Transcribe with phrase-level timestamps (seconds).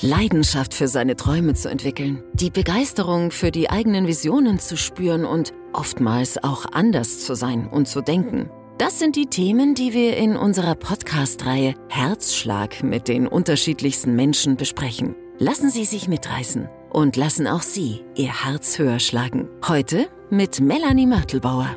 [0.00, 5.52] Leidenschaft für seine Träume zu entwickeln, die Begeisterung für die eigenen Visionen zu spüren und
[5.72, 8.50] oftmals auch anders zu sein und zu denken.
[8.78, 15.16] Das sind die Themen, die wir in unserer Podcast-Reihe Herzschlag mit den unterschiedlichsten Menschen besprechen.
[15.38, 19.48] Lassen Sie sich mitreißen und lassen auch Sie Ihr Herz höher schlagen.
[19.66, 21.76] Heute mit Melanie Mörtelbauer.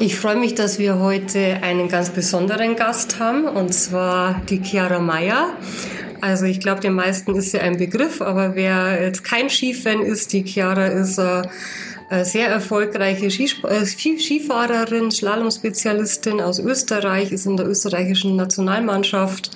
[0.00, 5.00] Ich freue mich, dass wir heute einen ganz besonderen Gast haben, und zwar die Chiara
[5.00, 5.54] Meyer.
[6.20, 10.32] Also ich glaube, den meisten ist sie ein Begriff, aber wer jetzt kein Skifan ist,
[10.32, 18.36] die Chiara ist eine sehr erfolgreiche äh, Skifahrerin, Slalom-Spezialistin aus Österreich, ist in der österreichischen
[18.36, 19.50] Nationalmannschaft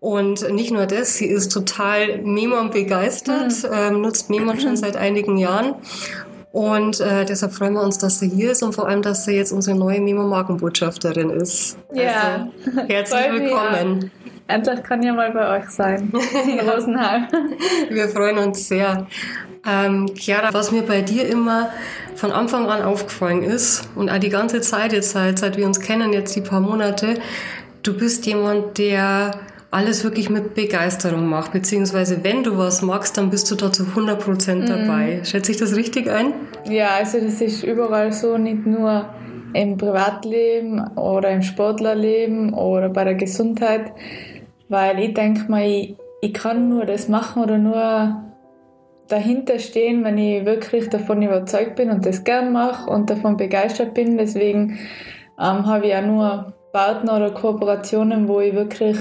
[0.00, 3.70] und nicht nur das, sie ist total Memon begeistert, mhm.
[3.72, 5.74] ähm, nutzt Memon schon seit einigen Jahren
[6.58, 9.36] und äh, deshalb freuen wir uns, dass sie hier ist und vor allem, dass sie
[9.36, 11.78] jetzt unsere neue Memo-Markenbotschafterin ist.
[11.94, 14.10] Ja, also, herzlich willkommen.
[14.48, 16.12] Endlich kann ja mal bei euch sein,
[16.50, 17.28] in Rosenheim.
[17.90, 19.06] wir freuen uns sehr.
[19.64, 21.70] Ähm, Chiara, was mir bei dir immer
[22.16, 25.78] von Anfang an aufgefallen ist und auch die ganze Zeit jetzt, seit, seit wir uns
[25.78, 27.20] kennen, jetzt die paar Monate,
[27.84, 29.30] du bist jemand, der
[29.70, 33.84] alles wirklich mit Begeisterung macht, beziehungsweise wenn du was magst, dann bist du da zu
[33.84, 34.66] 100% mhm.
[34.66, 35.20] dabei.
[35.24, 36.32] Schätze ich das richtig ein?
[36.64, 39.06] Ja, also das ist überall so, nicht nur
[39.52, 43.92] im Privatleben oder im Sportlerleben oder bei der Gesundheit,
[44.68, 48.24] weil ich denke mal, ich, ich kann nur das machen oder nur
[49.08, 53.94] dahinter stehen, wenn ich wirklich davon überzeugt bin und das gern mache und davon begeistert
[53.94, 54.18] bin.
[54.18, 54.78] Deswegen
[55.38, 58.96] ähm, habe ich ja nur Partner oder Kooperationen, wo ich wirklich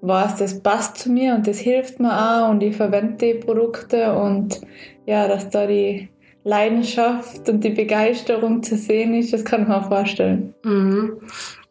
[0.00, 4.14] weiß, das passt zu mir und das hilft mir auch und ich verwende die Produkte
[4.14, 4.60] und
[5.06, 6.10] ja, dass da die
[6.44, 10.54] Leidenschaft und die Begeisterung zu sehen ist, das kann man vorstellen.
[10.64, 11.20] Mhm.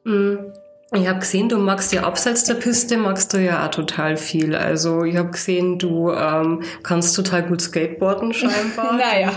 [0.04, 0.51] Mhm.
[0.94, 4.54] Ich habe gesehen, du magst ja abseits der Piste, magst du ja auch total viel.
[4.54, 8.98] Also ich habe gesehen, du ähm, kannst total gut Skateboarden scheinbar.
[8.98, 9.32] naja,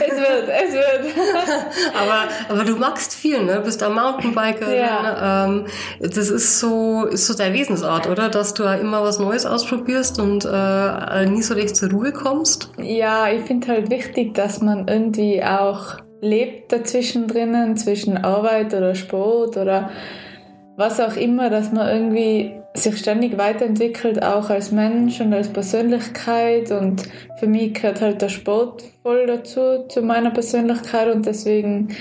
[0.00, 1.14] es wird, es wird.
[1.94, 3.62] aber, aber du magst viel, ne?
[3.64, 4.78] Bist auch Mountainbikerin.
[4.80, 5.46] Ja.
[5.46, 5.66] Ähm,
[6.00, 8.28] das ist so, ist so deine Wesensart, oder?
[8.28, 12.72] Dass du immer was Neues ausprobierst und äh, nie so recht zur Ruhe kommst.
[12.78, 18.96] Ja, ich finde halt wichtig, dass man irgendwie auch lebt dazwischen drinnen, zwischen Arbeit oder
[18.96, 19.90] Sport oder
[20.76, 26.70] was auch immer, dass man irgendwie sich ständig weiterentwickelt, auch als Mensch und als Persönlichkeit.
[26.70, 27.04] Und
[27.38, 31.14] für mich gehört halt der Sport voll dazu, zu meiner Persönlichkeit.
[31.14, 31.96] Und deswegen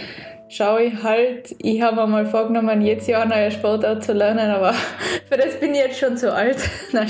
[0.48, 4.74] schaue ich halt, ich habe mir mal vorgenommen, jetzt ja neue Sportart zu lernen, aber
[5.30, 6.58] für das bin ich jetzt schon zu alt.
[6.92, 7.08] Nein,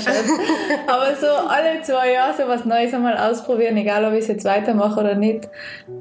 [0.86, 4.44] aber so alle zwei Jahre so was Neues einmal ausprobieren, egal ob ich es jetzt
[4.44, 5.48] weitermache oder nicht.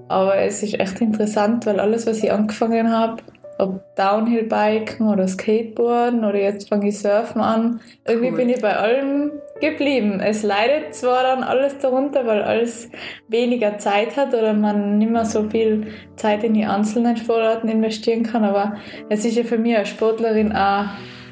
[0.07, 3.17] Aber es ist echt interessant, weil alles, was ich angefangen habe,
[3.57, 7.79] ob Downhill-Biken oder Skateboarden oder jetzt fange ich Surfen an.
[8.05, 8.37] Irgendwie cool.
[8.37, 10.19] bin ich bei allem geblieben.
[10.19, 12.89] Es leidet zwar dann alles darunter, weil alles
[13.29, 18.23] weniger Zeit hat oder man nicht mehr so viel Zeit in die einzelnen Sportarten investieren
[18.23, 18.75] kann, aber
[19.09, 20.85] es ist ja für mich als Sportlerin auch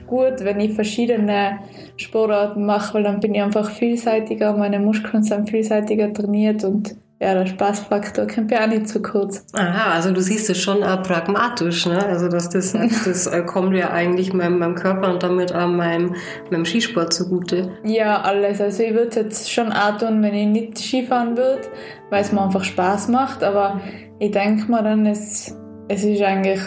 [0.08, 1.60] gut, wenn ich verschiedene
[1.98, 7.34] Sportarten mache, weil dann bin ich einfach vielseitiger, meine Muskeln sind vielseitiger trainiert und ja,
[7.34, 9.46] der Spaßfaktor kommt ja auch nicht zu kurz.
[9.54, 12.06] Aha, also du siehst es schon auch pragmatisch, ne?
[12.06, 16.16] Also dass das, das äh, kommt ja eigentlich meinem, meinem Körper und damit auch meinem,
[16.52, 17.72] meinem Skisport zugute.
[17.86, 18.60] Ja, alles.
[18.60, 21.62] Also ich würde es jetzt schon auch tun, wenn ich nicht Skifahren würde,
[22.10, 23.42] weil es mir einfach Spaß macht.
[23.44, 23.80] Aber
[24.20, 25.56] ich denke mir dann, es,
[25.88, 26.60] es ist eigentlich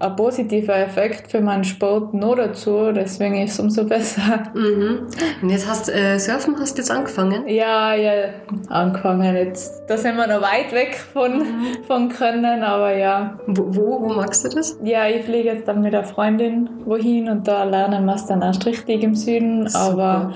[0.00, 4.44] ein positiver Effekt für meinen Sport noch dazu, deswegen ist es umso besser.
[4.54, 5.08] Mhm.
[5.42, 7.48] Und jetzt hast äh, Surfen hast jetzt angefangen?
[7.48, 8.30] Ja, ja,
[8.68, 9.82] angefangen jetzt.
[9.88, 11.84] Da sind wir noch weit weg von, mhm.
[11.86, 13.38] von Können, aber ja.
[13.46, 14.78] Wo, wo, wo, magst du das?
[14.82, 18.42] Ja, ich fliege jetzt dann mit der Freundin wohin und da lernen wir es dann
[18.42, 19.84] erst richtig im Süden, Super.
[19.84, 20.34] aber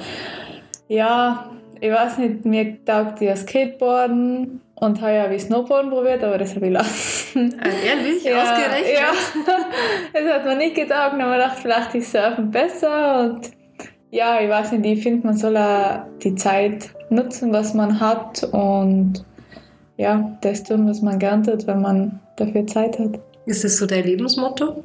[0.89, 1.47] ja,
[1.81, 6.57] ich weiß nicht, mir taugt ja Skateboarden und heuer habe ich Snowboarden probiert, aber das
[6.57, 7.55] habe ich lassen.
[7.63, 8.25] Ah, ehrlich?
[8.25, 8.95] Ja, Ausgerechnet?
[8.95, 9.53] Ja.
[10.13, 13.23] das hat mir nicht getaugt, aber ich dachte, vielleicht ist Surfen besser.
[13.23, 13.53] Und
[14.11, 18.43] ja, ich weiß nicht, ich finde, man soll auch die Zeit nutzen, was man hat
[18.53, 19.25] und
[19.99, 23.21] ja, das tun, was man gern tut, wenn man dafür Zeit hat.
[23.47, 24.83] Ist das so dein Lebensmotto?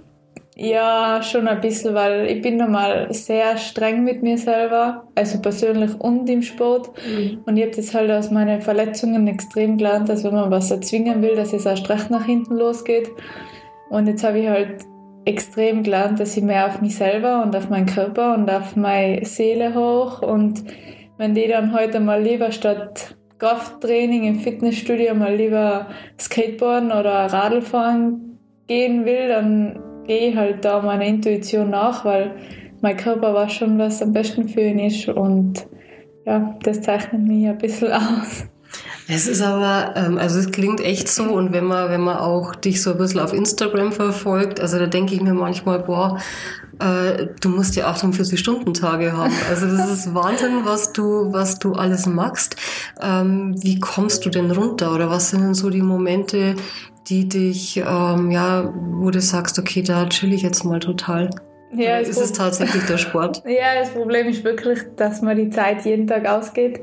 [0.59, 5.91] Ja, schon ein bisschen, weil ich bin normal sehr streng mit mir selber, also persönlich
[5.99, 6.89] und im Sport.
[7.07, 7.41] Mhm.
[7.45, 11.21] Und ich habe das halt aus meinen Verletzungen extrem gelernt, dass wenn man was erzwingen
[11.21, 13.07] will, dass es erst recht nach hinten losgeht.
[13.91, 14.81] Und jetzt habe ich halt
[15.25, 19.23] extrem gelernt, dass ich mehr auf mich selber und auf meinen Körper und auf meine
[19.25, 20.23] Seele hoch.
[20.23, 20.63] Und
[21.19, 25.85] wenn die dann heute mal lieber statt Krafttraining im Fitnessstudio mal lieber
[26.19, 32.31] Skateboarden oder Radlfahren gehen will, dann gehe halt da meiner Intuition nach, weil
[32.81, 35.67] mein Körper weiß schon, was am besten für ihn ist und
[36.25, 38.45] ja, das zeichnet mich ein bisschen aus.
[39.09, 42.55] Es ist aber, ähm, also es klingt echt so und wenn man, wenn man auch
[42.55, 46.19] dich so ein bisschen auf Instagram verfolgt, also da denke ich mir manchmal, boah,
[46.79, 49.33] äh, du musst ja 48 Stunden Tage haben.
[49.49, 52.57] Also das ist Wahnsinn, was du, was du alles machst.
[53.01, 56.55] Ähm, wie kommst du denn runter oder was sind denn so die Momente,
[57.07, 61.29] die dich, ähm, ja, wo du sagst, okay, da chill ich jetzt mal total?
[61.73, 63.43] Ja, ist es tatsächlich der Sport?
[63.45, 66.81] ja, das Problem ist wirklich, dass man die Zeit jeden Tag ausgeht.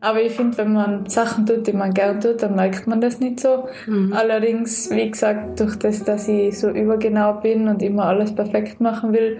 [0.00, 3.20] Aber ich finde, wenn man Sachen tut, die man gern tut, dann merkt man das
[3.20, 3.68] nicht so.
[3.86, 4.12] Mhm.
[4.12, 9.12] Allerdings, wie gesagt, durch das, dass ich so übergenau bin und immer alles perfekt machen
[9.12, 9.38] will,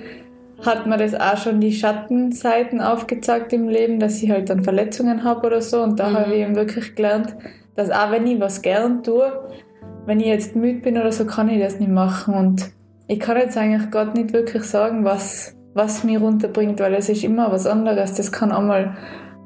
[0.65, 5.25] hat mir das auch schon die Schattenseiten aufgezeigt im Leben, dass ich halt dann Verletzungen
[5.25, 5.83] habe oder so.
[5.83, 6.15] Und da mhm.
[6.17, 7.37] habe ich eben wirklich gelernt,
[7.75, 9.33] dass auch wenn ich was gern tue,
[10.07, 12.35] wenn ich jetzt müde bin oder so, kann ich das nicht machen.
[12.35, 12.71] Und
[13.09, 17.25] ich kann jetzt eigentlich gerade nicht wirklich sagen, was, was mich runterbringt, weil es ist
[17.25, 18.15] immer was anderes.
[18.15, 18.97] Das kann einmal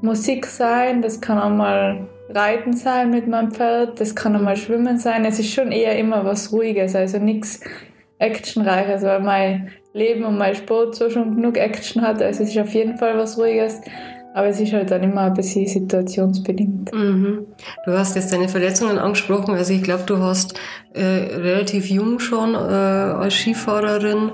[0.00, 5.24] Musik sein, das kann einmal Reiten sein mit meinem Pferd, das kann einmal Schwimmen sein.
[5.24, 7.60] Es ist schon eher immer was Ruhiges, also nichts
[8.18, 12.22] Actionreiches, weil mein Leben und mein Sport so schon genug Action hat.
[12.22, 13.80] Also es ist auf jeden Fall was Ruhiges.
[14.34, 16.92] Aber es ist halt dann immer ein bisschen situationsbedingt.
[16.94, 17.46] Mhm.
[17.84, 19.54] Du hast jetzt deine Verletzungen angesprochen.
[19.54, 20.58] Also ich glaube, du hast
[20.94, 24.32] äh, relativ jung schon äh, als Skifahrerin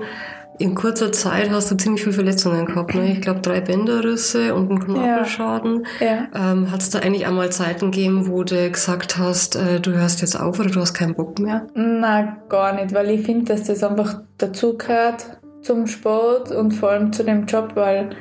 [0.59, 2.95] in kurzer Zeit hast du ziemlich viele Verletzungen gehabt.
[2.95, 3.11] Ne?
[3.13, 5.85] Ich glaube, drei Bänderrisse und einen Knorpelschaden.
[5.99, 6.05] Ja.
[6.05, 6.51] ja.
[6.51, 10.21] Ähm, Hat es da eigentlich einmal Zeiten gegeben, wo du gesagt hast, äh, du hörst
[10.21, 11.67] jetzt auf oder du hast keinen Bock mehr?
[11.75, 17.13] Na, gar nicht, weil ich finde, dass das einfach dazugehört zum Sport und vor allem
[17.13, 18.11] zu dem Job, weil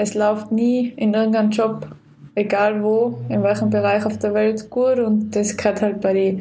[0.00, 1.86] es läuft nie in irgendeinem Job,
[2.34, 4.98] egal wo, in welchem Bereich auf der Welt gut.
[4.98, 6.38] Und das gehört halt bei die,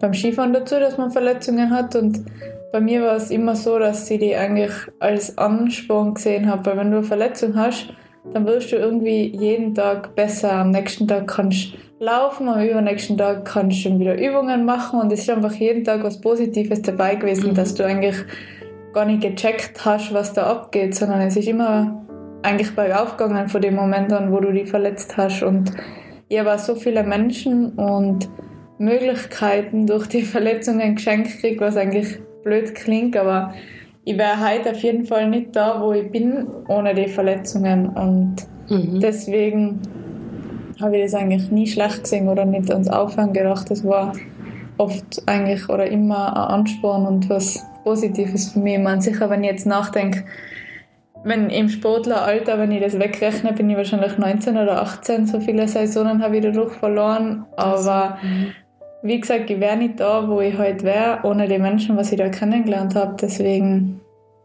[0.00, 1.94] beim Skifahren dazu, dass man Verletzungen hat.
[1.94, 2.24] Und
[2.72, 6.78] bei mir war es immer so, dass ich die eigentlich als Ansporn gesehen habe, weil
[6.78, 7.88] wenn du eine Verletzung hast,
[8.32, 10.52] dann wirst du irgendwie jeden Tag besser.
[10.52, 15.00] Am nächsten Tag kannst du laufen, am übernächsten Tag kannst du schon wieder Übungen machen.
[15.00, 18.16] Und es ist einfach jeden Tag was Positives dabei gewesen, dass du eigentlich
[18.94, 22.02] gar nicht gecheckt hast, was da abgeht, sondern es ist immer
[22.42, 25.42] eigentlich bergauf gegangen von dem Moment an, wo du dich verletzt hast.
[25.42, 25.72] Und
[26.28, 28.28] ich habe so viele Menschen und
[28.78, 33.54] Möglichkeiten durch die Verletzungen geschenkt gekriegt, was eigentlich blöd klingt, aber
[34.04, 37.88] ich wäre heute auf jeden Fall nicht da, wo ich bin, ohne die Verletzungen.
[37.90, 38.36] Und
[38.68, 38.98] mhm.
[38.98, 39.80] deswegen
[40.80, 43.70] habe ich das eigentlich nie schlecht gesehen oder nicht ans Aufhören gedacht.
[43.70, 44.12] Das war
[44.78, 48.74] oft eigentlich oder immer ein Ansporn und was Positives für mich.
[48.74, 50.24] Ich meine, sicher, wenn ich jetzt nachdenke,
[51.24, 55.26] wenn im Sportleralter, wenn ich das wegrechne, bin ich wahrscheinlich 19 oder 18.
[55.26, 57.46] So viele Saisonen habe ich dadurch verloren.
[57.56, 58.52] Aber mhm.
[59.02, 62.18] wie gesagt, ich wäre nicht da, wo ich heute wäre, ohne die Menschen, was ich
[62.18, 63.16] da kennengelernt habe.
[63.20, 64.00] Deswegen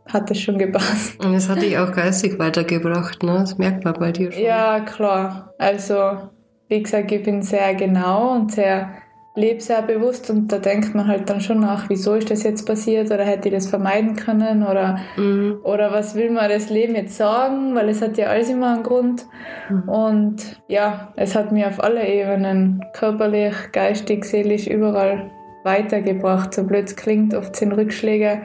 [0.07, 1.24] hat das schon gepasst.
[1.24, 3.39] Und das hat dich auch geistig weitergebracht, ne?
[3.39, 4.41] Das merkt man bei dir schon.
[4.41, 5.53] Ja, klar.
[5.57, 6.30] Also,
[6.69, 8.89] wie gesagt, ich bin sehr genau und sehr
[9.37, 12.65] lebe sehr bewusst und da denkt man halt dann schon nach, wieso ist das jetzt
[12.65, 15.59] passiert oder hätte ich das vermeiden können oder, mhm.
[15.63, 18.83] oder was will man das Leben jetzt sagen, weil es hat ja alles immer einen
[18.83, 19.25] Grund.
[19.69, 19.89] Mhm.
[19.89, 25.29] Und ja, es hat mir auf alle Ebenen, körperlich, geistig, seelisch, überall
[25.63, 26.53] weitergebracht.
[26.53, 28.41] So blöd es klingt, oft sind Rückschläge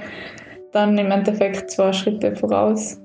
[0.72, 3.01] dann im Endeffekt zwei Schritte voraus.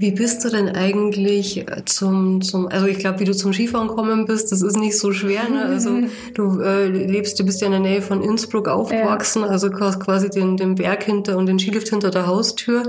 [0.00, 4.26] Wie bist du denn eigentlich zum, zum also ich glaube, wie du zum Skifahren kommen
[4.26, 5.48] bist, das ist nicht so schwer.
[5.48, 5.64] Ne?
[5.78, 5.90] Also
[6.34, 9.48] du äh, lebst, du bist ja in der Nähe von Innsbruck aufgewachsen, ja.
[9.48, 12.84] also quasi den, den Berg hinter und den Skilift hinter der Haustür.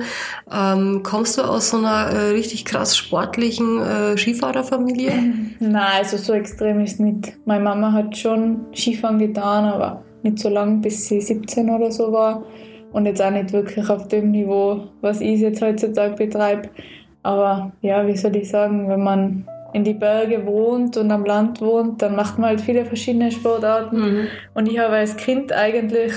[0.52, 5.14] Ähm, kommst du aus so einer äh, richtig krass sportlichen äh, Skifahrerfamilie?
[5.60, 7.34] Nein, also so extrem ist nicht.
[7.46, 12.12] Meine Mama hat schon Skifahren getan, aber nicht so lange, bis sie 17 oder so
[12.12, 12.44] war
[12.92, 16.70] und jetzt auch nicht wirklich auf dem Niveau, was ich jetzt heutzutage betreibe.
[17.24, 21.62] Aber ja, wie soll ich sagen, wenn man in die Berge wohnt und am Land
[21.62, 24.00] wohnt, dann macht man halt viele verschiedene Sportarten.
[24.00, 24.28] Mhm.
[24.54, 26.14] Und ich habe als Kind eigentlich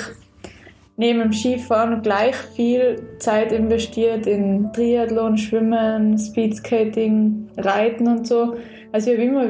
[0.96, 8.56] neben dem Skifahren gleich viel Zeit investiert in Triathlon, Schwimmen, Speedskating, Reiten und so.
[8.92, 9.46] Also ich habe immer,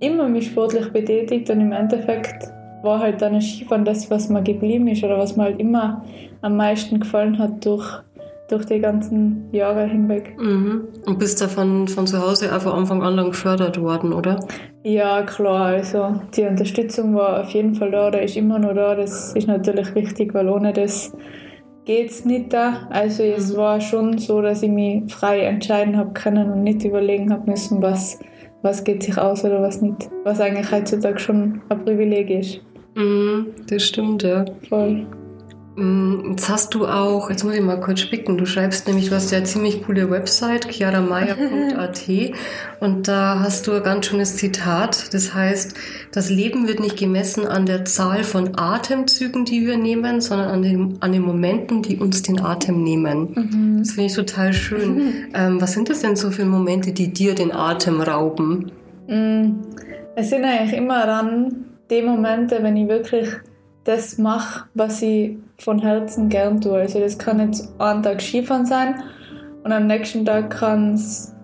[0.00, 4.42] immer mich sportlich betätigt und im Endeffekt war halt dann das Skifahren das, was mir
[4.42, 6.04] geblieben ist oder was mir halt immer
[6.42, 8.02] am meisten gefallen hat durch
[8.48, 10.36] durch die ganzen Jahre hinweg.
[10.38, 10.88] Mhm.
[11.06, 14.38] Und bist da von, von zu Hause auch von Anfang an dann gefördert worden, oder?
[14.82, 15.66] Ja, klar.
[15.66, 18.94] Also die Unterstützung war auf jeden Fall da, da ist immer noch da.
[18.94, 21.12] Das ist natürlich wichtig, weil ohne das
[21.86, 22.86] geht es nicht da.
[22.90, 23.32] Also mhm.
[23.36, 27.50] es war schon so, dass ich mich frei entscheiden habe können und nicht überlegen habe
[27.50, 28.18] müssen, was,
[28.62, 30.10] was geht sich aus oder was nicht.
[30.24, 32.60] Was eigentlich heutzutage schon ein Privileg ist.
[32.94, 34.44] Mhm, das stimmt, ja.
[34.68, 35.06] Voll.
[35.76, 39.16] Mm, jetzt hast du auch, jetzt muss ich mal kurz spicken, du schreibst nämlich, du
[39.16, 42.02] hast ja eine ziemlich coole Website, chiaramaya.at
[42.80, 45.74] und da hast du ein ganz schönes Zitat, das heißt,
[46.12, 50.62] das Leben wird nicht gemessen an der Zahl von Atemzügen, die wir nehmen, sondern an
[50.62, 53.32] den, an den Momenten, die uns den Atem nehmen.
[53.34, 53.78] Mhm.
[53.80, 54.94] Das finde ich total schön.
[54.94, 55.12] Mhm.
[55.34, 58.70] Ähm, was sind das denn so für Momente, die dir den Atem rauben?
[59.08, 59.62] Mm,
[60.14, 63.28] es sind eigentlich immer dann die Momente, wenn ich wirklich
[63.84, 66.78] das mache, was ich von Herzen gern tue.
[66.78, 69.02] Also das kann jetzt einen Tag Skifahren sein
[69.62, 71.34] und am nächsten Tag kann es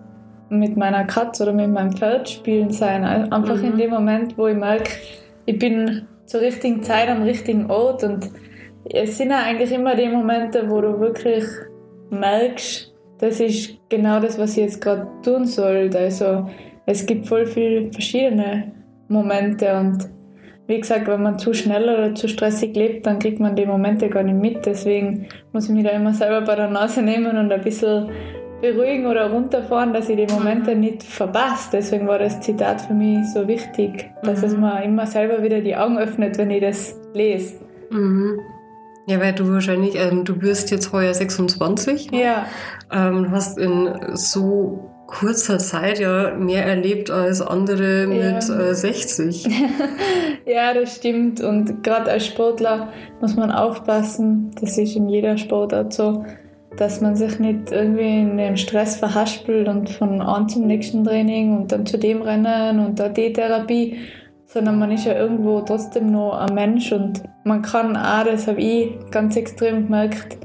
[0.48, 3.04] mit meiner Katze oder mit meinem Pferd spielen sein.
[3.04, 3.64] Also einfach mhm.
[3.64, 4.90] in dem Moment, wo ich merke,
[5.46, 8.30] ich bin zur richtigen Zeit am richtigen Ort und
[8.84, 11.44] es sind ja eigentlich immer die Momente, wo du wirklich
[12.10, 15.90] merkst, das ist genau das, was ich jetzt gerade tun soll.
[15.94, 16.48] Also
[16.86, 18.72] es gibt voll viele verschiedene
[19.08, 20.08] Momente und
[20.70, 24.08] wie gesagt, wenn man zu schnell oder zu stressig lebt, dann kriegt man die Momente
[24.08, 24.64] gar nicht mit.
[24.66, 28.08] Deswegen muss ich mich da immer selber bei der Nase nehmen und ein bisschen
[28.62, 31.70] beruhigen oder runterfahren, dass ich die Momente nicht verpasse.
[31.72, 34.46] Deswegen war das Zitat für mich so wichtig, dass mhm.
[34.46, 37.56] es mir immer selber wieder die Augen öffnet, wenn ich das lese.
[37.90, 38.38] Mhm.
[39.06, 42.10] Ja, weil du wahrscheinlich, ähm, du wirst jetzt heuer 26.
[42.10, 42.22] Ne?
[42.22, 42.46] Ja.
[42.92, 49.48] Ähm, hast in so kurzer Zeit ja mehr erlebt als andere mit äh, 60.
[50.46, 51.40] ja, das stimmt.
[51.40, 52.88] Und gerade als Sportler
[53.20, 56.24] muss man aufpassen, das ist in jeder Sportart so,
[56.76, 61.56] dass man sich nicht irgendwie in dem Stress verhaspelt und von einem zum nächsten Training
[61.56, 63.98] und dann zu dem Rennen und da die Therapie,
[64.52, 68.60] sondern man ist ja irgendwo trotzdem noch ein Mensch und man kann auch, das habe
[68.60, 70.38] ich ganz extrem gemerkt,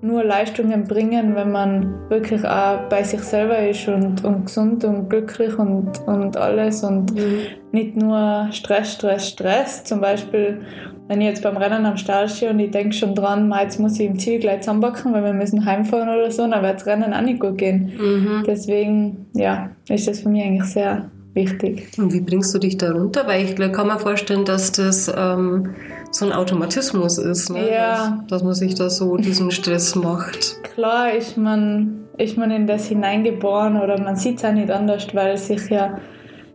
[0.00, 5.08] nur Leistungen bringen, wenn man wirklich auch bei sich selber ist und, und gesund und
[5.08, 7.40] glücklich und, und alles und mhm.
[7.70, 9.84] nicht nur Stress, Stress, Stress.
[9.84, 10.62] Zum Beispiel,
[11.06, 14.00] wenn ich jetzt beim Rennen am Start stehe und ich denke schon dran, jetzt muss
[14.00, 17.12] ich im Ziel gleich zusammenbacken, weil wir müssen heimfahren oder so, dann wird das Rennen
[17.12, 17.92] auch nicht gut gehen.
[17.96, 18.44] Mhm.
[18.44, 21.88] Deswegen, ja, ist das für mich eigentlich sehr wichtig.
[21.98, 23.26] Und wie bringst du dich da runter?
[23.26, 25.74] Weil ich kann mir vorstellen, dass das ähm,
[26.10, 27.72] so ein Automatismus ist, ne?
[27.72, 28.18] ja.
[28.20, 30.62] dass, dass man sich da so diesen Stress macht.
[30.74, 35.06] Klar ist man, ist man in das hineingeboren oder man sieht es auch nicht anders,
[35.14, 35.98] weil sich ja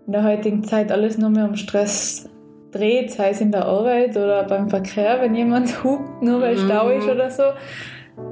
[0.05, 2.29] in der heutigen Zeit alles nur mehr um Stress
[2.72, 6.65] dreht, sei es in der Arbeit oder beim Verkehr, wenn jemand hupt, nur weil mhm.
[6.65, 7.43] Stau ist oder so.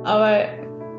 [0.03, 0.45] Aber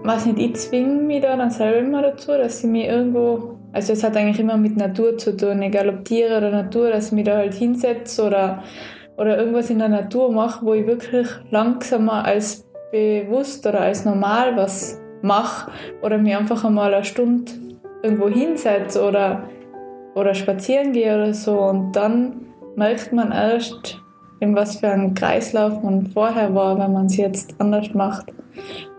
[0.03, 3.93] was nicht, ich zwinge mich da dann selber immer dazu, dass ich mich irgendwo also
[3.93, 7.13] es hat eigentlich immer mit Natur zu tun, egal ob Tiere oder Natur, dass ich
[7.13, 8.63] mich da halt hinsetze oder,
[9.19, 14.57] oder irgendwas in der Natur mache, wo ich wirklich langsamer als bewusst oder als normal
[14.57, 17.53] was mache oder mir einfach einmal eine Stunde
[18.03, 19.43] irgendwo hinsetze oder,
[20.15, 24.01] oder spazieren gehe oder so und dann merkt man erst,
[24.41, 28.33] in was für einem Kreislauf man vorher war, wenn man es jetzt anders macht.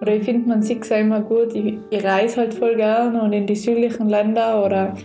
[0.02, 3.22] Oder ich finde, man sieht es auch immer gut, ich, ich reise halt voll gerne
[3.22, 4.96] und in die südlichen Länder oder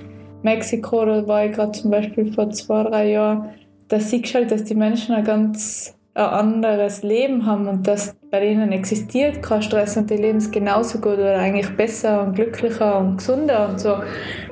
[0.42, 3.50] Mexiko, da war ich gerade zum Beispiel vor zwei, drei Jahren,
[3.88, 8.14] da siehst du halt, dass die Menschen ein ganz ein anderes Leben haben und dass
[8.30, 12.34] bei denen existiert kein Stress und die leben es genauso gut oder eigentlich besser und
[12.34, 13.96] glücklicher und gesunder und so.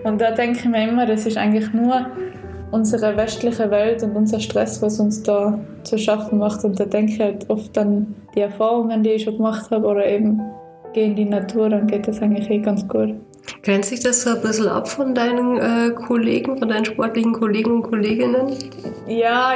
[0.04, 2.06] Und da denke ich mir immer, das ist eigentlich nur
[2.70, 6.64] unsere westliche Welt und unser Stress, was uns da zu schaffen macht.
[6.64, 10.06] Und da denke ich halt oft an die Erfahrungen, die ich schon gemacht habe oder
[10.06, 10.40] eben
[10.92, 13.14] gehe in die Natur, dann geht das eigentlich eh ganz gut.
[13.62, 17.72] Grenzt sich das so ein bisschen ab von deinen äh, Kollegen, von deinen sportlichen Kollegen
[17.72, 18.54] und Kolleginnen?
[19.06, 19.54] Ja,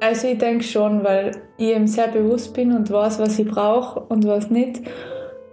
[0.00, 4.00] also ich denke schon, weil ich eben sehr bewusst bin und weiß, was ich brauche
[4.00, 4.82] und was nicht.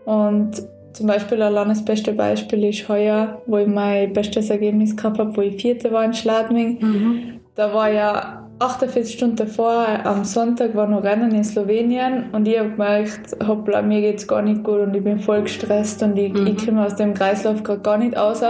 [0.06, 0.52] Und
[0.94, 5.36] zum Beispiel allein das beste Beispiel ist heuer, wo ich mein bestes Ergebnis gehabt habe,
[5.36, 6.78] wo ich Vierte war in Schladming.
[6.82, 7.40] Mhm.
[7.56, 12.60] Da war ja 48 Stunden davor, am Sonntag war noch Rennen in Slowenien und ich
[12.60, 16.18] habe gemerkt, hoppla, mir geht es gar nicht gut und ich bin voll gestresst und
[16.18, 16.48] ich, mhm.
[16.48, 18.42] ich komme aus dem Kreislauf gerade gar nicht raus.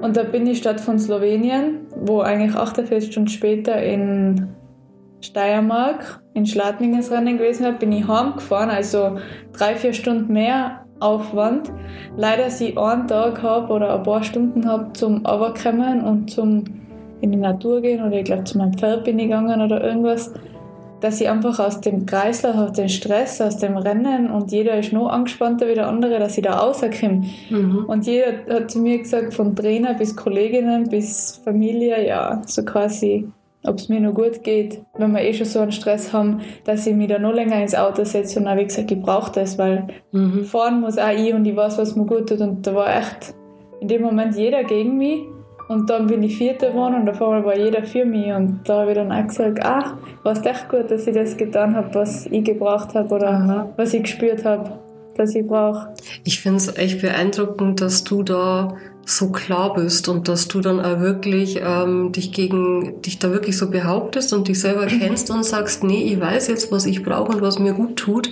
[0.00, 4.48] Und da bin ich statt von Slowenien, wo eigentlich 48 Stunden später in
[5.20, 9.18] Steiermark, in Schladming das Rennen gewesen war, bin ich heimgefahren, also
[9.52, 11.72] drei, vier Stunden mehr Aufwand.
[12.16, 16.64] Leider sie einen Tag habe oder ein paar Stunden habe zum Runterkommen und zum
[17.20, 20.32] in die Natur gehen oder ich glaube zu meinem Pferd bin ich gegangen oder irgendwas,
[21.00, 24.92] dass ich einfach aus dem Kreislauf, aus dem Stress, aus dem Rennen und jeder ist
[24.92, 27.24] noch angespannter wie der andere, dass ich da rauskomme.
[27.50, 27.84] Mhm.
[27.86, 33.28] Und jeder hat zu mir gesagt, von Trainer bis Kolleginnen bis Familie, ja, so quasi
[33.66, 36.86] ob es mir noch gut geht, wenn wir eh schon so einen Stress haben, dass
[36.86, 39.58] ich mich da noch länger ins Auto setze und auch wie gesagt, ich brauche das,
[39.58, 40.44] weil mhm.
[40.44, 43.34] fahren muss auch ich und ich weiß, was mir gut tut und da war echt
[43.80, 45.20] in dem Moment jeder gegen mich
[45.68, 48.32] Und dann bin ich vierte geworden und auf einmal war jeder für mich.
[48.32, 51.36] Und da habe ich dann auch gesagt, ah, war es echt gut, dass ich das
[51.36, 53.68] getan habe, was ich gebraucht habe oder Aha.
[53.76, 54.78] was ich gespürt habe,
[55.18, 55.94] dass ich brauche.
[56.24, 58.76] Ich finde es echt beeindruckend, dass du da
[59.08, 63.56] so klar bist und dass du dann auch wirklich ähm, dich gegen dich da wirklich
[63.56, 67.32] so behauptest und dich selber kennst und sagst, nee, ich weiß jetzt, was ich brauche
[67.32, 68.28] und was mir gut tut.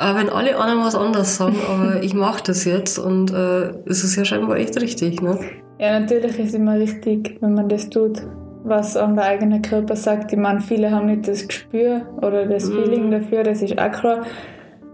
[0.00, 4.02] Äh, wenn alle anderen was anderes sagen, aber ich mache das jetzt und äh, es
[4.02, 5.38] ist ja scheinbar echt richtig, ne?
[5.78, 8.20] Ja, natürlich ist es immer richtig, wenn man das tut,
[8.64, 10.32] was an der eigene Körper sagt.
[10.32, 12.72] Ich meine, viele haben nicht das Gespür oder das mhm.
[12.72, 14.26] Feeling dafür, das ist auch klar.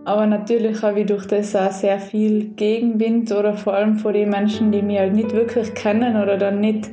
[0.05, 4.29] Aber natürlich habe ich durch das auch sehr viel Gegenwind oder vor allem von den
[4.29, 6.91] Menschen, die mich halt nicht wirklich kennen oder dann nicht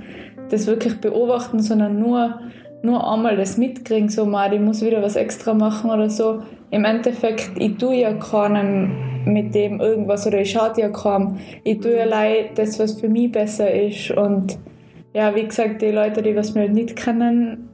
[0.50, 2.40] das wirklich beobachten, sondern nur,
[2.84, 6.42] nur einmal das mitkriegen, so mal, ich muss wieder was extra machen oder so.
[6.70, 11.38] Im Endeffekt, ich tue ja keinem mit dem irgendwas oder ich schaue ja kaum.
[11.64, 14.12] Ich tue ja allein das, was für mich besser ist.
[14.12, 14.58] Und
[15.14, 17.70] ja, wie gesagt, die Leute, die was mir halt nicht kennen,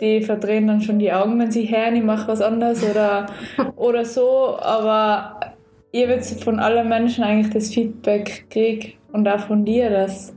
[0.00, 3.26] die verdrehen dann schon die Augen, wenn sie hören, ich mache was anderes oder,
[3.76, 4.58] oder so.
[4.58, 5.40] Aber
[5.92, 10.34] ich jetzt von allen Menschen eigentlich das Feedback gekriegt und auch von dir, dass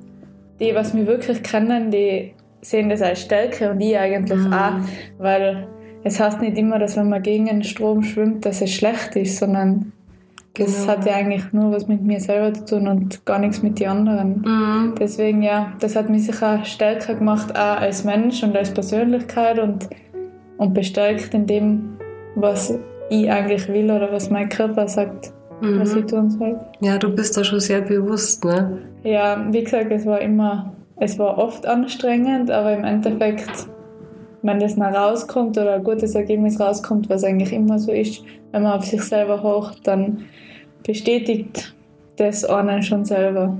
[0.59, 4.53] die, was mich wirklich kennen, die sehen das als Stärke und ich eigentlich mhm.
[4.53, 4.73] auch,
[5.17, 5.67] weil
[6.03, 9.37] es heißt nicht immer, dass wenn man gegen den Strom schwimmt, dass es schlecht ist,
[9.37, 9.91] sondern
[10.59, 10.71] Genau.
[10.71, 13.79] Das hat ja eigentlich nur was mit mir selber zu tun und gar nichts mit
[13.79, 14.41] den anderen.
[14.41, 14.95] Mhm.
[14.99, 19.89] Deswegen ja, das hat mich sicher stärker gemacht, auch als Mensch und als Persönlichkeit und,
[20.57, 21.97] und bestärkt in dem,
[22.35, 22.77] was
[23.09, 25.79] ich eigentlich will oder was mein Körper sagt, mhm.
[25.79, 26.59] was ich tun soll.
[26.81, 28.79] Ja, du bist da schon sehr bewusst, ne?
[29.03, 33.67] Ja, wie gesagt, es war immer, es war oft anstrengend, aber im Endeffekt
[34.41, 38.63] wenn das noch rauskommt oder ein gutes Ergebnis rauskommt, was eigentlich immer so ist, wenn
[38.63, 40.25] man auf sich selber hocht, dann
[40.85, 41.75] bestätigt
[42.17, 43.57] das einen schon selber.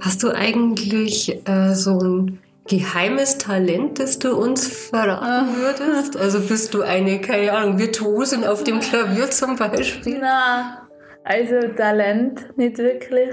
[0.00, 6.16] Hast du eigentlich äh, so ein geheimes Talent, das du uns verraten würdest?
[6.16, 10.18] Also bist du eine, keine Ahnung, Virtuosin auf dem Klavier zum Beispiel?
[10.20, 10.88] Na,
[11.24, 13.30] also Talent nicht wirklich.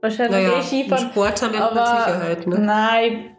[0.00, 1.08] Wahrscheinlich naja, eh Skifahren.
[1.10, 2.58] Sporttalent aber mit Sicherheit, ne?
[2.58, 3.35] Nein,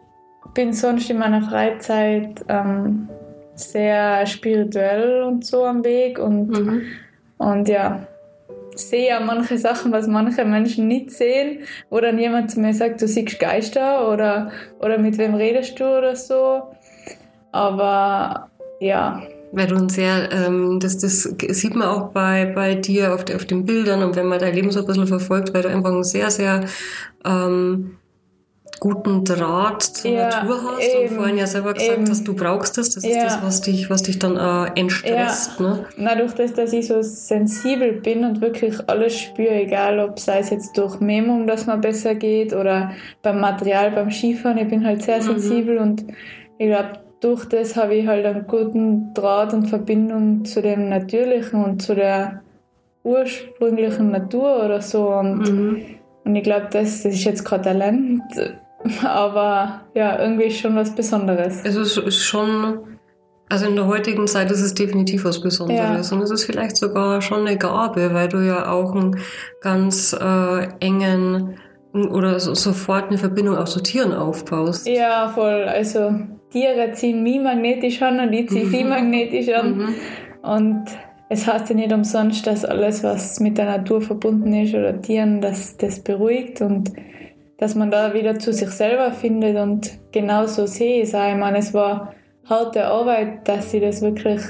[0.54, 3.08] bin sonst in meiner Freizeit ähm,
[3.54, 6.82] sehr spirituell und so am Weg und, mhm.
[7.38, 8.06] und ja,
[8.74, 13.02] sehe ja manche Sachen, was manche Menschen nicht sehen, wo dann jemand zu mir sagt,
[13.02, 16.62] du siehst Geister oder, oder mit wem redest du oder so.
[17.52, 18.48] Aber
[18.80, 19.22] ja.
[19.52, 23.46] Weil du ein sehr, ähm, das, das sieht man auch bei, bei dir auf, auf
[23.46, 26.04] den Bildern und wenn man dein Leben so ein bisschen verfolgt, weil du einfach ein
[26.04, 26.64] sehr, sehr
[27.24, 27.96] ähm,
[28.80, 32.08] guten Draht zur ja, Natur hast eben, und vorhin ja selber gesagt eben.
[32.08, 32.90] hast, du brauchst das.
[32.90, 33.10] Das ja.
[33.10, 35.60] ist das, was dich, was dich dann äh, entstresst.
[35.60, 35.66] Ja.
[35.66, 35.84] Ne?
[35.98, 40.50] Dadurch, dass, dass ich so sensibel bin und wirklich alles spüre, egal ob sei es
[40.50, 45.02] jetzt durch Memung, dass man besser geht oder beim Material, beim Skifahren, ich bin halt
[45.02, 45.22] sehr mhm.
[45.22, 46.04] sensibel und
[46.58, 51.64] ich glaube, durch das habe ich halt einen guten Draht und Verbindung zu dem Natürlichen
[51.64, 52.42] und zu der
[53.02, 55.08] ursprünglichen Natur oder so.
[55.08, 55.82] Und, mhm.
[56.24, 58.22] und ich glaube, das, das ist jetzt kein Talent
[59.02, 61.60] Aber ja, irgendwie schon was Besonderes.
[61.64, 62.98] Es ist schon,
[63.48, 66.10] also in der heutigen Zeit ist es definitiv was Besonderes.
[66.10, 66.16] Ja.
[66.16, 69.18] Und es ist vielleicht sogar schon eine Gabe, weil du ja auch einen
[69.60, 71.58] ganz äh, engen
[71.92, 74.86] oder so, sofort eine Verbindung auch zu Tieren aufbaust.
[74.86, 75.64] Ja, voll.
[75.64, 76.12] Also
[76.50, 78.90] Tiere ziehen mich magnetisch an und ich ziehe sie mhm.
[78.90, 79.78] magnetisch an.
[79.78, 79.94] Mhm.
[80.42, 80.84] Und
[81.28, 85.40] es heißt ja nicht umsonst, dass alles, was mit der Natur verbunden ist oder Tieren,
[85.40, 86.92] dass das beruhigt und
[87.58, 91.28] dass man da wieder zu sich selber findet und genauso sehe ich es auch.
[91.28, 92.14] Ich meine, es war
[92.48, 94.40] harte Arbeit, dass ich das wirklich,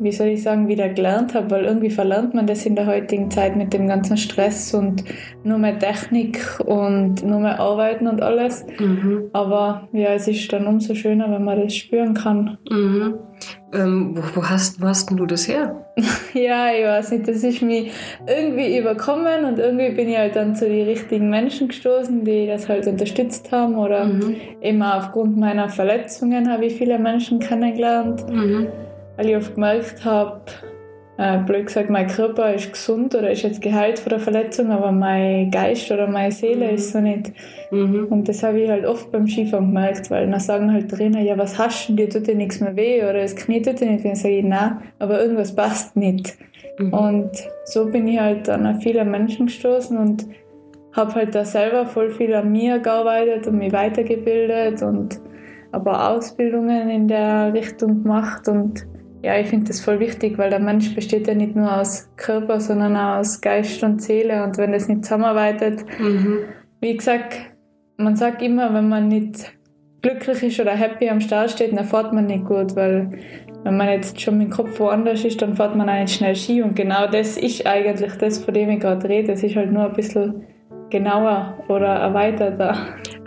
[0.00, 3.30] wie soll ich sagen, wieder gelernt habe, weil irgendwie verlernt man das in der heutigen
[3.30, 5.04] Zeit mit dem ganzen Stress und
[5.44, 8.66] nur mehr Technik und nur mehr Arbeiten und alles.
[8.80, 9.30] Mhm.
[9.32, 12.58] Aber ja, es ist dann umso schöner, wenn man das spüren kann.
[12.68, 13.14] Mhm.
[13.74, 15.84] Ähm, wo, wo, hast, wo hast du das her?
[16.34, 17.86] ja, ich weiß nicht, das ist mir
[18.26, 22.68] irgendwie überkommen und irgendwie bin ich halt dann zu den richtigen Menschen gestoßen, die das
[22.68, 24.36] halt unterstützt haben oder mhm.
[24.60, 28.68] immer aufgrund meiner Verletzungen habe ich viele Menschen kennengelernt, mhm.
[29.16, 30.40] weil ich oft gemerkt habe,
[31.16, 34.90] äh, blöd gesagt, mein Körper ist gesund oder ist jetzt geheilt von der Verletzung, aber
[34.90, 36.74] mein Geist oder meine Seele mhm.
[36.74, 37.32] ist so nicht.
[37.70, 38.06] Mhm.
[38.10, 41.38] Und das habe ich halt oft beim Skifahren gemerkt, weil dann sagen halt Trainer, ja,
[41.38, 44.02] was hast du, dir tut dir nichts mehr weh oder das Knie tut dir nicht
[44.02, 44.08] weh.
[44.08, 46.36] Dann sage ich, nein, aber irgendwas passt nicht.
[46.78, 46.92] Mhm.
[46.92, 47.30] Und
[47.64, 50.26] so bin ich halt dann an viele Menschen gestoßen und
[50.92, 55.20] habe halt da selber voll viel an mir gearbeitet und mich weitergebildet und
[55.72, 58.86] aber Ausbildungen in der Richtung gemacht und
[59.24, 62.60] ja, ich finde das voll wichtig, weil der Mensch besteht ja nicht nur aus Körper,
[62.60, 64.44] sondern auch aus Geist und Seele.
[64.44, 66.40] Und wenn das nicht zusammenarbeitet, mhm.
[66.80, 67.34] wie gesagt,
[67.96, 69.52] man sagt immer, wenn man nicht
[70.02, 73.12] glücklich ist oder happy am Start steht, dann fährt man nicht gut, weil
[73.62, 76.36] wenn man jetzt schon mit dem Kopf woanders ist, dann fährt man auch nicht schnell
[76.36, 79.32] Ski und genau das ist eigentlich das, von dem ich gerade rede.
[79.32, 80.44] Es ist halt nur ein bisschen
[80.94, 82.76] genauer oder erweiterter.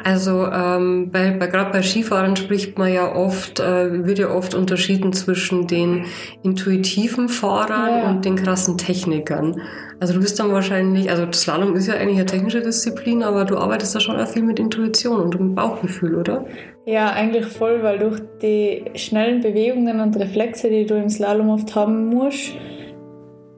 [0.01, 4.55] Also ähm, bei, bei gerade bei Skifahren spricht man ja oft, äh, wird ja oft
[4.55, 6.05] unterschieden zwischen den
[6.43, 8.09] intuitiven Fahrern ja.
[8.09, 9.59] und den krassen Technikern.
[9.99, 13.57] Also du bist dann wahrscheinlich, also Slalom ist ja eigentlich eine technische Disziplin, aber du
[13.57, 16.45] arbeitest da schon auch viel mit Intuition und mit Bauchgefühl, oder?
[16.85, 21.75] Ja, eigentlich voll, weil durch die schnellen Bewegungen und Reflexe, die du im Slalom oft
[21.75, 22.53] haben musst,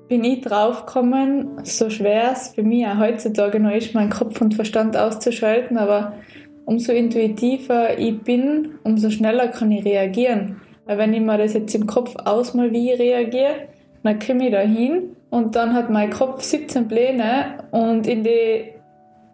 [0.09, 4.55] bin ich draufgekommen, so schwer es für mich auch heutzutage noch ist, meinen Kopf und
[4.55, 6.13] Verstand auszuschalten, aber
[6.65, 10.61] umso intuitiver ich bin, umso schneller kann ich reagieren.
[10.85, 13.67] Weil wenn ich mir das jetzt im Kopf ausmal wie ich reagiere,
[14.03, 18.73] dann komme ich da hin und dann hat mein Kopf 17 Pläne und in die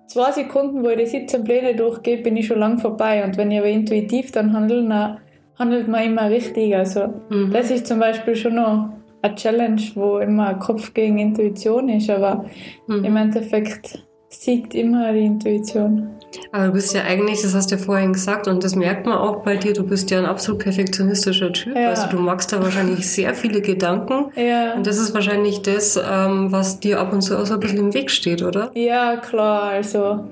[0.07, 3.23] zwei Sekunden, wo ich die 17 Pläne durchgehe, bin ich schon lang vorbei.
[3.23, 5.17] Und wenn ich aber intuitiv dann handle, dann
[5.57, 6.75] handelt man immer richtig.
[6.75, 7.51] Also mhm.
[7.51, 8.89] das ist zum Beispiel schon noch
[9.25, 12.45] eine Challenge, wo immer Kopf gegen Intuition ist, aber
[12.87, 13.03] mhm.
[13.03, 16.09] im Endeffekt siegt immer die Intuition.
[16.51, 19.17] Aber du bist ja eigentlich, das hast du ja vorhin gesagt, und das merkt man
[19.17, 21.75] auch bei dir, du bist ja ein absolut perfektionistischer Typ.
[21.75, 21.89] Ja.
[21.89, 24.31] Also du magst da wahrscheinlich sehr viele Gedanken.
[24.35, 24.73] Ja.
[24.73, 27.79] Und das ist wahrscheinlich das, ähm, was dir ab und zu auch so ein bisschen
[27.79, 28.71] im Weg steht, oder?
[28.75, 29.63] Ja, klar.
[29.63, 30.25] Also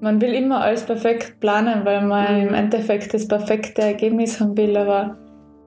[0.00, 2.48] man will immer alles perfekt planen, weil man mhm.
[2.48, 5.16] im Endeffekt das perfekte Ergebnis haben will, aber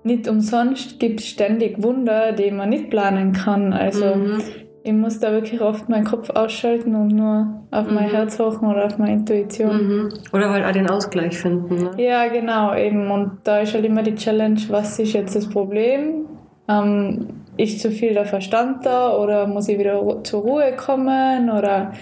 [0.05, 3.73] nicht umsonst gibt es ständig Wunder, die man nicht planen kann.
[3.73, 4.41] Also mhm
[4.85, 7.95] ich muss da wirklich oft meinen Kopf ausschalten und nur auf mhm.
[7.95, 9.87] mein Herz hochen oder auf meine Intuition.
[9.87, 10.09] Mhm.
[10.31, 11.75] Oder halt auch den Ausgleich finden.
[11.75, 11.91] Ne?
[11.97, 13.09] Ja, genau, eben.
[13.09, 16.27] Und da ist halt immer die Challenge, was ist jetzt das Problem?
[16.67, 21.93] Ähm, ist zu viel der Verstand da oder muss ich wieder zur Ruhe kommen oder,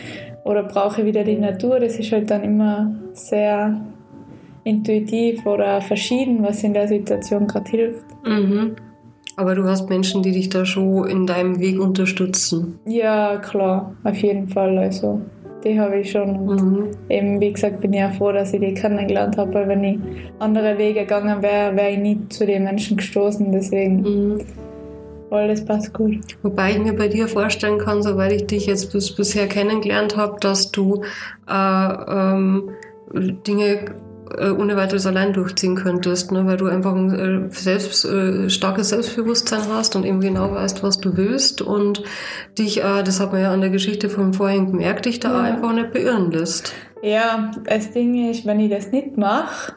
[0.43, 1.79] oder brauche ich wieder die Natur?
[1.79, 3.79] Das ist halt dann immer sehr
[4.63, 8.05] intuitiv oder verschieden, was in der Situation gerade hilft.
[8.25, 8.75] Mhm.
[9.35, 12.79] Aber du hast Menschen, die dich da schon in deinem Weg unterstützen.
[12.85, 14.77] Ja, klar, auf jeden Fall.
[14.77, 15.21] Also,
[15.63, 16.47] die habe ich schon.
[16.47, 16.91] Und mhm.
[17.09, 19.97] eben, wie gesagt, bin ich auch froh, dass ich die kennengelernt habe, weil wenn ich
[20.39, 23.51] andere Wege gegangen wäre, wäre ich nie zu den Menschen gestoßen.
[23.51, 24.01] Deswegen.
[24.01, 24.41] Mhm.
[25.31, 26.19] Alles passt gut.
[26.43, 30.37] Wobei ich mir bei dir vorstellen kann, soweit ich dich jetzt bis, bisher kennengelernt habe,
[30.39, 31.01] dass du
[31.49, 31.53] äh,
[32.07, 32.69] ähm,
[33.47, 33.95] Dinge
[34.37, 36.45] äh, ohne weiteres allein durchziehen könntest, ne?
[36.45, 40.99] weil du einfach ein äh, selbst, äh, starkes Selbstbewusstsein hast und eben genau weißt, was
[40.99, 42.03] du willst und
[42.57, 45.41] dich, äh, das hat man ja an der Geschichte vom vorhin gemerkt, dich da ja.
[45.41, 46.73] einfach nicht beirren lässt.
[47.01, 49.73] Ja, das Ding ist, wenn ich das nicht mache,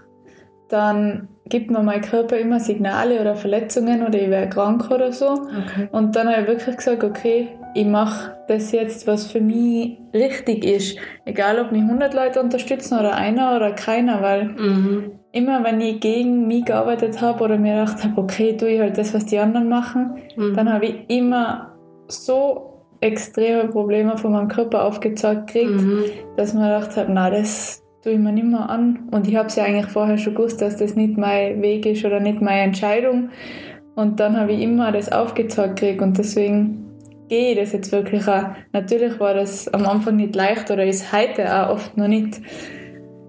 [0.69, 5.31] dann gibt mir mein Körper immer Signale oder Verletzungen oder ich wäre krank oder so.
[5.31, 5.89] Okay.
[5.93, 10.65] Und dann habe ich wirklich gesagt, okay, ich mache das jetzt, was für mich richtig
[10.65, 10.99] ist.
[11.27, 15.11] Egal, ob mich 100 Leute unterstützen oder einer oder keiner, weil mhm.
[15.33, 18.97] immer, wenn ich gegen mich gearbeitet habe oder mir gedacht habe, okay, tue ich halt
[18.97, 20.55] das, was die anderen machen, mhm.
[20.55, 21.75] dann habe ich immer
[22.09, 26.05] so extreme Probleme von meinem Körper aufgezeigt gekriegt, mhm.
[26.37, 29.07] dass man gedacht habe, na, das tue ich mir nicht mehr an.
[29.11, 32.07] Und ich habe es ja eigentlich vorher schon gewusst, dass das nicht mein Weg ist
[32.07, 33.29] oder nicht meine Entscheidung.
[33.97, 36.86] Und dann habe ich immer das aufgezeigt gekriegt und deswegen
[37.29, 38.45] gehe ich das jetzt wirklich auch.
[38.73, 42.41] Natürlich war das am Anfang nicht leicht oder ist heute auch oft noch nicht,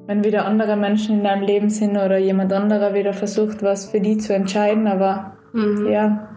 [0.08, 4.00] wenn wieder andere Menschen in deinem Leben sind oder jemand anderer wieder versucht, was für
[4.00, 4.88] die zu entscheiden.
[4.88, 5.90] Aber mhm.
[5.90, 6.30] ja,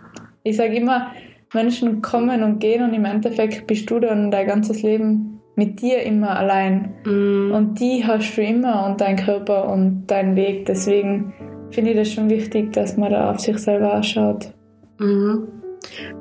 [0.42, 1.12] ich sage immer,
[1.52, 6.02] Menschen kommen und gehen und im Endeffekt bist du dann dein ganzes Leben mit dir
[6.02, 6.94] immer allein.
[7.04, 7.52] Mhm.
[7.52, 10.66] Und die hast du immer und dein Körper und dein Weg.
[10.66, 11.32] Deswegen
[11.70, 14.52] finde ich das schon wichtig, dass man da auf sich selber ausschaut.
[14.98, 15.59] Mhm.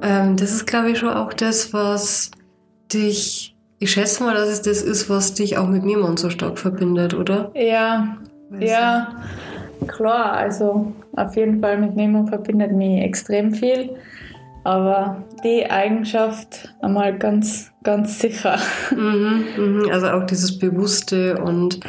[0.02, 2.32] Ähm, das ist, glaube ich, schon auch das, was
[2.94, 6.58] dich, ich schätze mal, dass es das ist, was dich auch mit Mimon so stark
[6.58, 7.52] verbindet, oder?
[7.54, 8.18] Ja,
[8.50, 9.16] weißt ja,
[9.88, 10.34] klar.
[10.34, 13.96] Also auf jeden Fall mit Mimon verbindet mich extrem viel.
[14.64, 18.60] Aber die Eigenschaft einmal ganz, ganz sicher.
[18.92, 19.90] Mhm, mhm.
[19.92, 21.80] Also auch dieses Bewusste und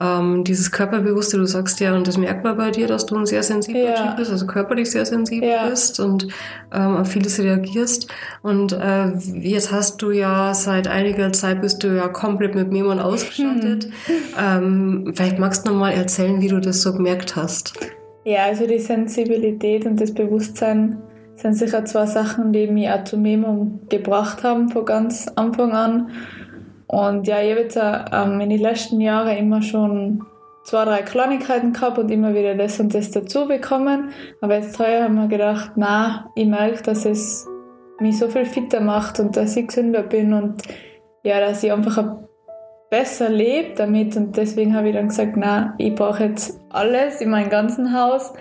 [0.00, 3.26] ähm, dieses Körperbewusste, du sagst ja, und das merkt man bei dir, dass du ein
[3.26, 3.94] sehr sensibler ja.
[3.94, 5.68] Typ bist, also körperlich sehr sensibel ja.
[5.68, 6.28] bist und
[6.72, 8.08] ähm, auf vieles reagierst.
[8.42, 12.98] Und äh, jetzt hast du ja seit einiger Zeit bist du ja komplett mit Memon
[12.98, 13.88] ausgestattet.
[14.40, 17.74] ähm, vielleicht magst du noch mal erzählen, wie du das so gemerkt hast.
[18.24, 20.98] Ja, also die Sensibilität und das Bewusstsein
[21.36, 26.10] sind sicher zwei Sachen, die mich auch zu Memo gebracht haben von ganz Anfang an.
[26.94, 30.24] Und ja, ich habe jetzt ähm, in den letzten Jahren immer schon
[30.62, 34.10] zwei, drei Kleinigkeiten gehabt und immer wieder das und das dazu bekommen.
[34.40, 37.48] Aber jetzt heuer haben wir gedacht, na, ich merke, dass es
[37.98, 40.62] mich so viel fitter macht und dass ich gesünder bin und
[41.24, 42.28] ja, dass ich einfach ein
[42.90, 47.30] besser lebe damit und deswegen habe ich dann gesagt, na, ich brauche jetzt alles in
[47.30, 48.32] meinem ganzen Haus,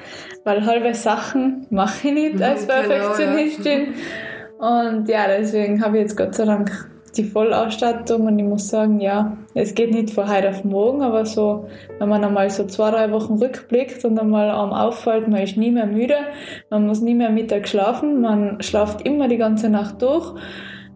[0.44, 3.86] weil halbe Sachen mache ich nicht als Perfektionistin.
[3.86, 4.90] Genau, ja.
[4.90, 9.00] Und ja, deswegen habe ich jetzt Gott sei Dank die Vollausstattung und ich muss sagen,
[9.00, 11.68] ja, es geht nicht von heute auf morgen, aber so,
[12.00, 15.72] wenn man einmal so zwei, drei Wochen rückblickt und einmal am auffällt, man ist nie
[15.72, 16.18] mehr müde,
[16.70, 20.34] man muss nie mehr Mittag schlafen, man schlaft immer die ganze Nacht durch,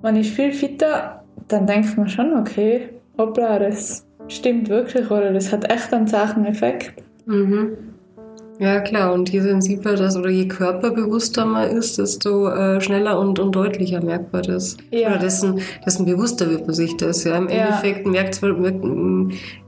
[0.02, 5.52] man ist viel fitter, dann denkt man schon, okay, hoppla, das stimmt wirklich oder das
[5.52, 7.04] hat echt einen Sacheneffekt.
[7.26, 7.97] Mhm.
[8.60, 9.14] Ja, klar.
[9.14, 14.04] Und je sensibler das oder je körperbewusster man ist, desto äh, schneller und, und deutlicher
[14.04, 14.78] merkt man das.
[14.92, 15.10] Ja.
[15.10, 17.24] Oder dessen, dessen bewusster wird man sich das.
[17.24, 17.56] Ja, im ja.
[17.56, 18.84] Endeffekt merkt, merkt,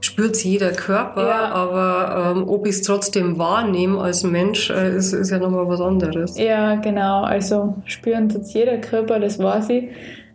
[0.00, 1.50] spürt es jeder Körper, ja.
[1.50, 5.80] aber ähm, ob ich es trotzdem wahrnehme als Mensch, äh, ist, ist ja nochmal was
[5.80, 6.38] anderes.
[6.38, 7.22] Ja, genau.
[7.22, 9.88] Also spüren tut jeder Körper, das weiß ich.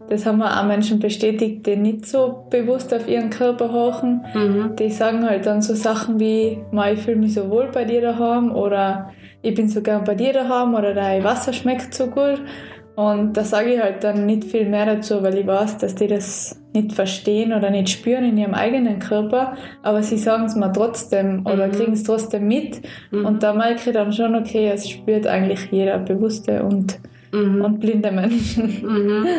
[0.09, 4.23] Das haben wir auch Menschen bestätigt, die nicht so bewusst auf ihren Körper horchen.
[4.33, 4.75] Mhm.
[4.75, 6.59] Die sagen halt dann so Sachen wie,
[6.93, 10.33] ich fühle mich so wohl bei dir daheim oder ich bin so gern bei dir
[10.33, 12.41] daheim oder dein Wasser schmeckt so gut.
[12.95, 16.07] Und da sage ich halt dann nicht viel mehr dazu, weil ich weiß, dass die
[16.07, 20.71] das nicht verstehen oder nicht spüren in ihrem eigenen Körper, aber sie sagen es mir
[20.71, 21.71] trotzdem oder mhm.
[21.71, 22.81] kriegen es trotzdem mit.
[23.11, 23.25] Mhm.
[23.25, 26.99] Und da merke ich dann schon, okay, es spürt eigentlich jeder bewusste und,
[27.33, 27.65] mhm.
[27.65, 28.85] und blinde Menschen.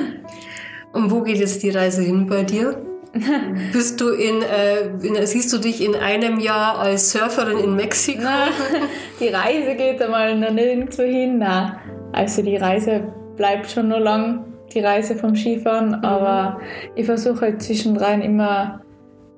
[0.97, 2.83] Und wo geht jetzt die Reise hin bei dir?
[3.73, 8.23] Bist du in, äh, in, siehst du dich in einem Jahr als Surferin in Mexiko?
[8.23, 8.47] Na,
[9.21, 11.39] die Reise geht einmal noch nirgendwo hin.
[11.39, 11.79] Na,
[12.13, 16.05] also die Reise bleibt schon noch lang, die Reise vom Skifahren, mhm.
[16.05, 16.61] aber
[16.95, 18.81] ich versuche halt zwischendrin immer,